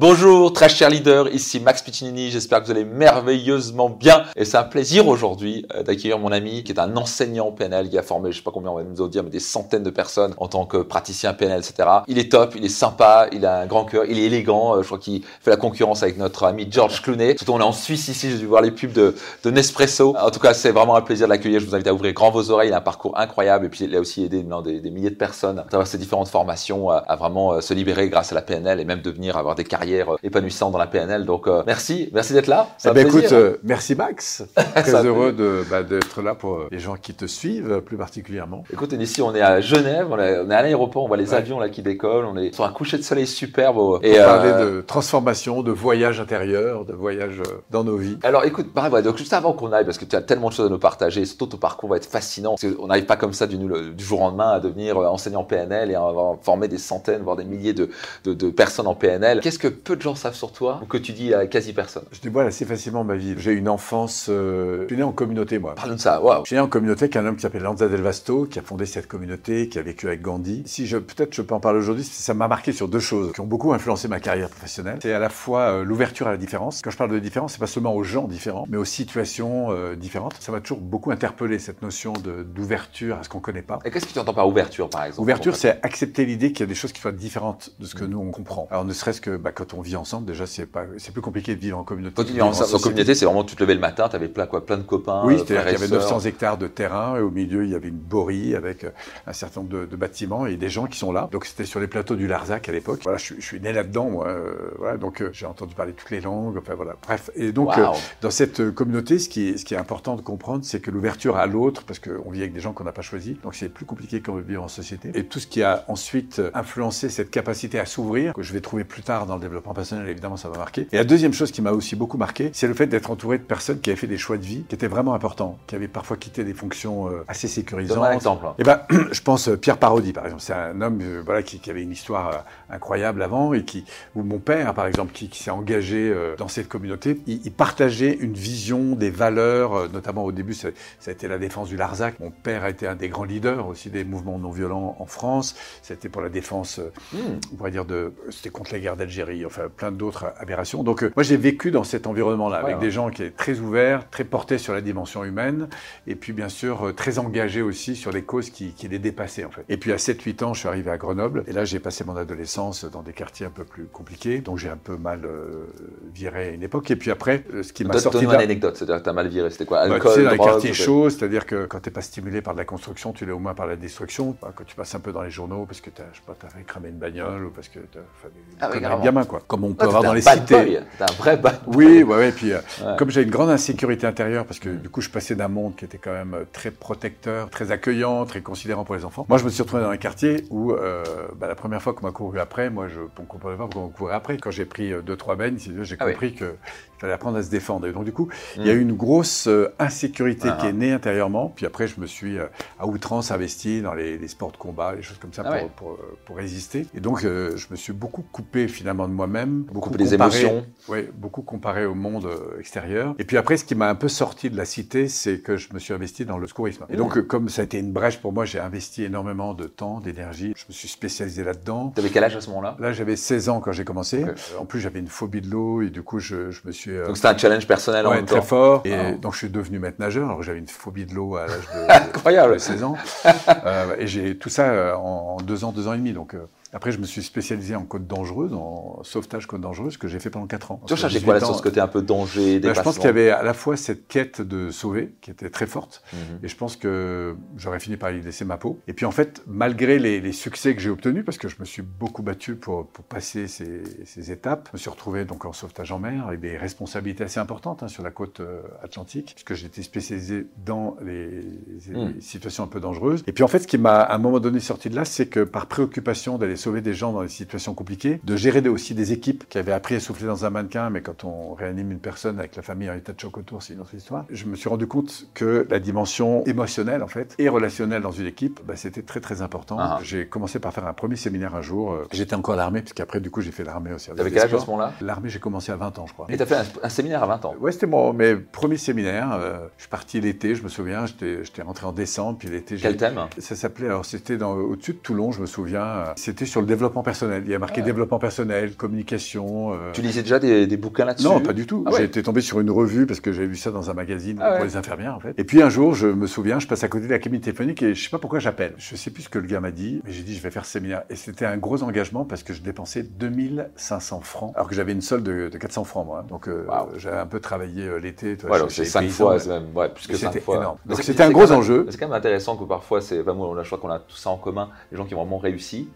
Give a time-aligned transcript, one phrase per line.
[0.00, 4.22] Bonjour, très cher leader, ici Max Piccinini, j'espère que vous allez merveilleusement bien.
[4.36, 7.98] Et c'est un plaisir aujourd'hui euh, d'accueillir mon ami qui est un enseignant PNL, qui
[7.98, 10.32] a formé, je sais pas combien on va nous dire, mais des centaines de personnes
[10.38, 11.86] en tant que praticien PNL, etc.
[12.08, 14.80] Il est top, il est sympa, il a un grand cœur, il est élégant, euh,
[14.80, 17.36] je crois qu'il fait la concurrence avec notre ami George Clooney.
[17.36, 19.14] Surtout on est en Suisse ici, j'ai dû voir les pubs de,
[19.44, 20.16] Nespresso.
[20.18, 22.30] En tout cas, c'est vraiment un plaisir de l'accueillir, je vous invite à ouvrir grand
[22.30, 24.80] vos oreilles, il a un parcours incroyable et puis il a aussi aidé non, des,
[24.80, 28.08] des, milliers de personnes à travers ses différentes formations à, à vraiment euh, se libérer
[28.08, 29.81] grâce à la PNL et même devenir, avoir des carrières
[30.22, 31.24] épanouissantes dans la PNL.
[31.24, 32.68] Donc euh, merci, merci d'être là.
[32.84, 34.44] Eh ben, écoute, euh, merci Max.
[34.74, 38.64] Très heureux de, bah, d'être là pour euh, les gens qui te suivent plus particulièrement.
[38.72, 41.30] Écoute, ici on est à Genève, on est, on est à l'aéroport, on voit les
[41.30, 41.36] ouais.
[41.36, 44.00] avions là qui décollent, on est sur un coucher de soleil superbe.
[44.02, 48.18] Et on parler de transformation, de voyage intérieur, de voyage dans nos vies.
[48.22, 50.54] Alors écoute, bref, ouais, donc juste avant qu'on aille, parce que tu as tellement de
[50.54, 52.54] choses à nous partager, surtout ton parcours va être fascinant.
[52.60, 55.90] Parce on n'arrive pas comme ça du, du, jour au lendemain à devenir enseignant PNL
[55.90, 56.02] et à
[56.42, 57.90] former des centaines, voire des milliers de,
[58.24, 59.40] de, de personnes en PNL.
[59.40, 62.04] Qu'est-ce que peu de gens savent sur toi ou que tu dis à quasi personne
[62.12, 63.34] Je dévoile assez facilement ma vie.
[63.38, 64.26] J'ai une enfance.
[64.28, 65.74] Euh, je suis né en communauté, moi.
[65.74, 66.42] Parle de ça, waouh.
[66.44, 68.62] Je suis né en communauté avec un homme qui s'appelle Lanza Del Vasto, qui a
[68.62, 70.62] fondé cette communauté, qui a vécu avec Gandhi.
[70.66, 73.40] Si je, peut-être je peux en parler aujourd'hui, ça m'a marqué sur deux choses qui
[73.40, 74.98] ont beaucoup influencé ma carrière professionnelle.
[75.02, 76.80] C'est à la fois euh, l'ouverture à la différence.
[76.82, 79.94] Quand je parle de différence, c'est pas seulement aux gens différents, mais aux situations euh,
[79.96, 80.34] différentes.
[80.40, 83.78] Ça m'a toujours beaucoup interpellé, cette notion d'ouverture à ce qu'on connaît pas.
[83.84, 86.62] Et qu'est-ce que tu entends par ouverture, par exemple Ouverture, c'est accepter l'idée qu'il y
[86.62, 88.08] a des choses qui soient différentes de ce que mmh.
[88.08, 88.68] nous on comprend.
[88.70, 91.54] Alors ne serait-ce que bah, quand on vit ensemble, déjà c'est pas, c'est plus compliqué
[91.54, 92.14] de vivre en communauté.
[92.16, 94.28] Quand tu vis en, en, communauté, c'est vraiment tu te levais le matin, tu avais
[94.28, 95.22] plein, quoi, plein de copains.
[95.24, 97.94] Oui, qu'il y avait 900 hectares de terrain et au milieu il y avait une
[97.94, 98.90] borie avec euh,
[99.26, 101.28] un certain nombre de, de bâtiments et des gens qui sont là.
[101.30, 103.00] Donc c'était sur les plateaux du Larzac à l'époque.
[103.04, 104.26] Voilà, je, je, suis né là-dedans, moi.
[104.28, 106.58] Euh, voilà, donc euh, j'ai entendu parler toutes les langues.
[106.58, 107.30] Enfin voilà, bref.
[107.36, 107.92] Et donc wow.
[108.20, 111.36] dans cette communauté, ce qui est, ce qui est important de comprendre, c'est que l'ouverture
[111.36, 113.84] à l'autre, parce qu'on vit avec des gens qu'on n'a pas choisis, donc c'est plus
[113.84, 115.12] compliqué qu'on veut vivre en société.
[115.14, 118.84] Et tout ce qui a ensuite influencé cette capacité à s'ouvrir, que je vais trouver
[118.84, 120.88] plus tard dans le développement personnel, évidemment ça va marquer.
[120.92, 123.42] Et la deuxième chose qui m'a aussi beaucoup marqué, c'est le fait d'être entouré de
[123.42, 126.16] personnes qui avaient fait des choix de vie qui étaient vraiment importants, qui avaient parfois
[126.16, 127.96] quitté des fonctions euh, assez sécurisantes.
[127.96, 128.46] Donne un exemple.
[128.58, 128.80] Et ben,
[129.12, 130.42] je pense euh, Pierre Parodi, par exemple.
[130.42, 133.84] C'est un homme, euh, voilà, qui, qui, avait une histoire incroyable avant et qui,
[134.14, 137.20] ou mon père, par exemple, qui, qui s'est engagé euh, dans cette communauté.
[137.26, 140.68] Il, il, partageait une vision des valeurs, euh, notamment au début, ça,
[140.98, 142.18] ça, a été la défense du Larzac.
[142.20, 145.54] Mon père a été un des grands leaders aussi des mouvements non violents en France.
[145.82, 146.80] C'était pour la défense,
[147.12, 147.18] mmh.
[147.52, 150.82] on pourrait dire de, c'était contre la guerre d'Algérie, enfin plein d'autres aberrations.
[150.82, 154.24] Donc moi j'ai vécu dans cet environnement-là avec des gens qui étaient très ouverts, très
[154.24, 155.68] portés sur la dimension humaine,
[156.06, 159.44] et puis bien sûr euh, très engagés aussi sur les causes qui, qui les dépassaient
[159.44, 159.64] en fait.
[159.68, 162.16] Et puis à 7-8 ans, je suis arrivé à Grenoble, et là j'ai passé mon
[162.16, 165.66] adolescence dans des quartiers un peu plus compliqués, donc j'ai un peu mal euh,
[166.14, 166.90] viré à une époque.
[166.90, 168.18] Et puis après, euh, ce qui m'a sorti...
[168.18, 169.80] Donne-moi une anecdote, c'est-à-dire que tu as mal viré, c'était quoi?
[169.80, 172.42] Alcool, bah, tu sais, dans les quartiers chauds, c'est-à-dire que quand tu n'es pas stimulé
[172.42, 174.36] par de la construction, tu l'es au moins par la destruction.
[174.40, 176.24] Bah, quand tu passes un peu dans les journaux parce que tu as, je sais
[176.26, 178.80] pas, as fait cramer une bagnole ou parce que tu as fait des ah, oui,
[178.80, 179.42] gamin, quoi.
[179.46, 180.80] Comme on peut avoir dans les cités.
[180.98, 182.52] T'as un vrai bad Oui, ouais, ouais, et puis...
[182.52, 182.96] Euh, Ouais.
[182.98, 185.84] Comme j'ai une grande insécurité intérieure, parce que du coup, je passais d'un monde qui
[185.84, 189.26] était quand même très protecteur, très accueillant, très considérant pour les enfants.
[189.28, 191.04] Moi, je me suis retrouvé dans un quartier où, euh,
[191.36, 193.88] bah, la première fois qu'on m'a couru après, moi, je ne comprenais pas pourquoi on
[193.88, 194.36] courait après.
[194.38, 196.34] Quand j'ai pris deux, trois beignes, j'ai ah compris oui.
[196.34, 196.54] que
[197.02, 197.86] fallait apprendre à se défendre.
[197.86, 198.60] Et donc, du coup, mmh.
[198.60, 200.58] il y a eu une grosse euh, insécurité ah.
[200.60, 201.52] qui est née intérieurement.
[201.54, 202.46] Puis après, je me suis euh,
[202.78, 205.54] à outrance investi dans les, les, sports de combat, les choses comme ça, ah pour,
[205.54, 205.70] ouais.
[205.76, 206.86] pour, pour, pour, résister.
[206.94, 209.62] Et donc, euh, je me suis beaucoup coupé finalement de moi-même.
[209.62, 210.66] Beaucoup comparé, des émotions.
[210.88, 212.28] Oui, beaucoup comparé au monde
[212.58, 213.14] extérieur.
[213.18, 215.72] Et puis après, ce qui m'a un peu sorti de la cité, c'est que je
[215.72, 216.84] me suis investi dans le secourisme.
[216.90, 217.22] Et donc, mmh.
[217.22, 220.52] comme ça a été une brèche pour moi, j'ai investi énormément de temps, d'énergie.
[220.56, 221.92] Je me suis spécialisé là-dedans.
[221.94, 222.76] Tu avais quel âge à ce moment-là?
[222.78, 224.24] Là, j'avais 16 ans quand j'ai commencé.
[224.24, 224.32] Okay.
[224.58, 227.16] En plus, j'avais une phobie de l'eau et du coup, je, je me suis donc
[227.16, 228.42] c'était un challenge personnel ouais, en même très temps.
[228.42, 228.82] fort.
[228.84, 230.28] Et donc je suis devenu maître nageur.
[230.28, 232.54] Alors j'avais une phobie de l'eau à l'âge de, Incroyable.
[232.54, 232.96] de 16 ans.
[233.66, 236.12] euh, et j'ai tout ça euh, en, en, deux ans, deux ans et demi.
[236.12, 240.08] Donc euh, après, je me suis spécialisé en côte dangereuse, en sauvetage côte dangereuse, que
[240.08, 240.80] j'ai fait pendant 4 ans.
[240.86, 243.08] Tu recherchais quoi là sur ce côté un peu danger, ben, Je pense qu'il y
[243.08, 246.44] avait à la fois cette quête de sauver, qui était très forte, mm -hmm.
[246.44, 248.78] et je pense que j'aurais fini par y laisser ma peau.
[248.88, 251.66] Et puis en fait, malgré les, les succès que j'ai obtenus, parce que je me
[251.66, 255.52] suis beaucoup battu pour, pour passer ces, ces, étapes, je me suis retrouvé donc en
[255.52, 259.54] sauvetage en mer, avec des responsabilités assez importantes hein, sur la côte euh, atlantique, puisque
[259.60, 261.42] j'étais spécialisé dans les,
[261.86, 262.20] les mm.
[262.20, 263.22] situations un peu dangereuses.
[263.26, 265.26] Et puis en fait, ce qui m'a à un moment donné sorti de là, c'est
[265.26, 269.12] que par préoccupation d'aller sauver des gens dans des situations compliquées, de gérer aussi des
[269.12, 272.38] équipes qui avaient appris à souffler dans un mannequin, mais quand on réanime une personne
[272.38, 274.24] avec la famille en état de choc autour, c'est une autre histoire.
[274.30, 278.26] Je me suis rendu compte que la dimension émotionnelle, en fait, et relationnelle dans une
[278.26, 279.78] équipe, bah, c'était très très important.
[279.80, 279.98] Ah.
[280.02, 281.96] J'ai commencé par faire un premier séminaire un jour.
[282.12, 284.10] J'étais encore à l'armée, puisqu'après, du coup, j'ai fait l'armée aussi.
[284.10, 284.92] T'avais quel âge à ce moment-là?
[285.00, 286.26] L'armée, j'ai commencé à 20 ans, je crois.
[286.28, 287.54] Et t'as fait un, un, séminaire à 20 ans?
[287.60, 289.32] Ouais, c'était mon mes premiers séminaires.
[289.32, 291.06] Euh, je suis parti l'été, je me souviens.
[291.06, 292.76] J'étais rentré en décembre, puis l'été.
[292.76, 293.20] Quel thème?
[293.38, 296.04] Ça s'appelait, alors c'était au-dessus de Toulon, je me souviens.
[296.16, 297.42] C'était sur le développement personnel.
[297.46, 299.72] Il y a marqué développement personnel, communication.
[299.72, 299.90] Euh.
[299.94, 301.24] Tu lisais déjà des, des bouquins là-dessus?
[301.24, 301.82] Non, pas du tout.
[301.86, 304.38] Ah J'ai été tombé sur une revue parce que j'avais vu ça dans un magazine
[304.40, 305.34] ah pour les infirmières en fait.
[305.38, 307.82] Et puis un jour, je me souviens, je passe à côté de la cabine téléphonique
[307.82, 308.74] et je sais pas pourquoi j'appelle.
[308.76, 310.66] Je sais plus ce que le gars m'a dit, mais j'ai dit je vais faire
[310.66, 311.04] ce séminaire.
[311.08, 315.00] Et c'était un gros engagement parce que je dépensais 2500 francs, alors que j'avais une
[315.00, 316.22] solde de, 400 francs moi.
[316.28, 316.66] Donc euh,
[316.98, 318.36] j'avais un peu travaillé euh, l'été.
[318.44, 320.56] Ouais, c'est 5 fois, même, ouais, plus que 5 fois.
[320.56, 320.76] Énorme.
[320.84, 321.86] Donc c'était un gros enjeu.
[321.88, 324.36] C'est quand même intéressant que parfois, c'est, moi, je crois qu'on a tout ça en
[324.36, 325.88] commun, les gens qui ont vraiment réussi.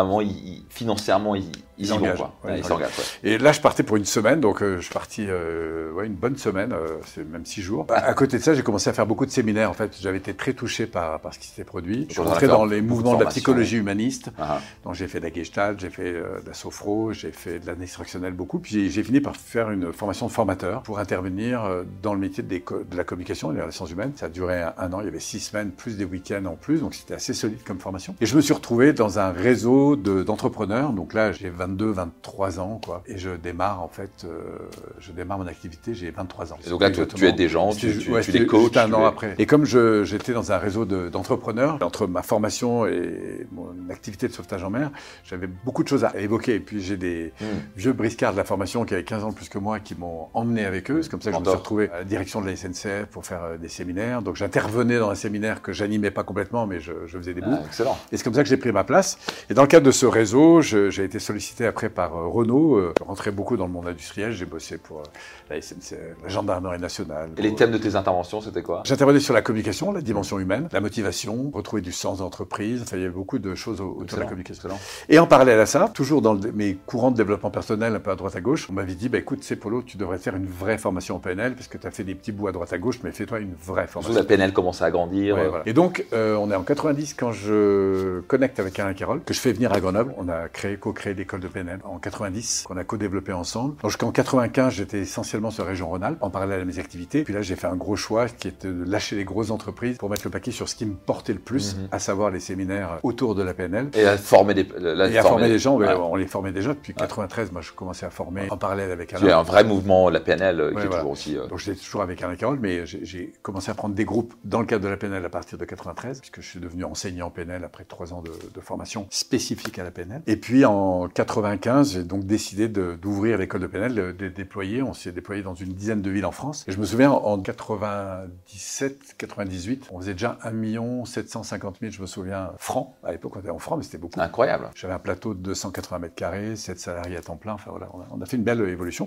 [0.00, 0.20] Un
[0.68, 2.00] financièrement, ils, ils, vont.
[2.48, 2.90] ils s'engagent.
[3.22, 6.36] Et là, je partais pour une semaine, donc euh, je suis parti euh, une bonne
[6.36, 7.86] semaine, euh, c'est même six jours.
[7.90, 9.70] À, côté de ça, j'ai commencé à faire beaucoup de séminaires.
[9.70, 12.06] En fait, j'avais été très touché par, par ce qui s'était produit.
[12.08, 14.30] Je suis rentré dans les mouvements de la psychologie humaniste.
[14.38, 14.60] Ah.
[14.84, 17.90] Donc, j'ai fait de la Gestalt, j'ai fait de la sophro, j'ai fait de l'analyse
[17.90, 18.58] instructionnelle beaucoup.
[18.58, 21.62] Puis j'ai fini par faire une formation de formateur pour intervenir
[22.02, 24.12] dans le métier de, de la communication et des relations humaines.
[24.16, 25.00] Ça a duré un, an.
[25.00, 27.78] Il y avait six semaines plus des week-ends en plus, donc c'était assez solide comme
[27.78, 28.14] formation.
[28.20, 30.92] Et je me suis retrouvé dans un réseau d'entrepreneurs.
[30.92, 33.02] Donc là, j'ai 22, 23 ans, quoi.
[33.06, 34.58] Et je démarre, en fait, euh,
[34.98, 36.58] je démarre mon activité, j'ai 23 ans.
[36.66, 38.76] Et donc là, tu, tu aides des gens, tu, tu, tu les coaches.
[38.76, 39.34] un an après.
[39.38, 44.64] Et comme j'étais dans un réseau d'entrepreneurs, entre ma formation et mon activité de sauvetage
[44.64, 44.90] en mer,
[45.24, 46.56] j'avais beaucoup de choses à évoquer.
[46.56, 47.44] Et puis j'ai des hmm.
[47.76, 50.64] vieux briscards de la formation qui avaient 15 ans plus que moi qui m'ont emmené
[50.64, 51.02] avec eux.
[51.02, 53.24] C'est comme ça que je me suis retrouvé à la direction de la SNCF pour
[53.24, 54.22] faire euh, des séminaires.
[54.22, 57.48] Donc j'intervenais dans un séminaire que j'animais pas complètement, mais je, je faisais des bouts.
[57.52, 57.98] Ah, excellent.
[58.12, 59.18] Et c'est comme ça que j'ai pris ma place.
[59.50, 62.76] Et dans le cadre de ce réseau, j'ai été sollicité après par euh, Renault.
[62.76, 64.32] Euh, je rentrais beaucoup dans le monde industriel.
[64.32, 65.02] J'ai bossé pour euh,
[65.50, 67.30] la SNCF, la gendarmerie nationale.
[67.36, 68.82] Et les thèmes de tes interventions, c'était quoi?
[68.84, 72.82] J'intervenais sur la communication, la dimension humaine, la motivation, retrouver du sens d'entreprise.
[72.82, 74.68] Enfin, il y avait beaucoup de choses autour de la communication.
[75.08, 78.16] Et en parallèle à ça, toujours dans mes courants de développement personnel, un peu à
[78.16, 80.78] droite à gauche, on m'avait dit, bah, écoute, c'est Polo, tu devrais faire une vraie
[80.78, 82.98] formation en PNL, parce que tu as fait des petits bouts à droite à gauche,
[83.04, 84.12] mais fais-toi une vraie formation.
[84.12, 85.38] la PNL commence à grandir.
[85.66, 89.52] Et donc, on est en 90 quand je connecte avec Alain Carole, que je fais
[89.58, 90.14] venir à Grenoble.
[90.16, 93.74] On a créé, co-créé l'école de PNL en 90, qu'on a co-développé ensemble.
[93.84, 97.24] Jusqu'en 95, j'étais essentiellement sur la région Rhône-Alpes, en parallèle à mes activités.
[97.24, 100.10] Puis là, j'ai fait un gros choix qui était de lâcher les grosses entreprises pour
[100.10, 101.88] mettre le paquet sur ce qui me portait le plus, mhm.
[101.90, 103.90] à savoir les séminaires autour de la PNL.
[103.94, 105.76] Et à former des, et à former des gens.
[105.76, 107.50] On les formait déjà depuis 93.
[107.50, 109.26] Moi, je commençais à former en parallèle avec Alain.
[109.26, 111.36] Il y a un vrai mouvement, la PNL, qui est toujours aussi.
[111.36, 114.60] Euh, Donc j'étais toujours avec Alain Carole, mais j'ai commencé à prendre des groupes dans
[114.60, 117.64] le cadre de la PNL à partir de 93, puisque je suis devenu enseignant PNL
[117.64, 119.47] après trois ans de, de formation spécifique
[119.78, 120.22] à la PNL.
[120.26, 124.82] Et puis en 95, j'ai donc décidé d'ouvrir l'école de PNL, de, de déployer.
[124.82, 126.64] On s'est déployé dans une dizaine de villes en France.
[126.68, 132.06] Et je me souviens, en 97, 98, on faisait déjà 1 750 000, je me
[132.06, 132.94] souviens, francs.
[133.04, 134.20] À l'époque, on était en francs, mais c'était beaucoup.
[134.20, 134.70] Incroyable.
[134.74, 137.54] J'avais un plateau de 280 mètres carrés, 7 salariés à temps plein.
[137.54, 139.06] Enfin voilà, on a, fait une belle évolution.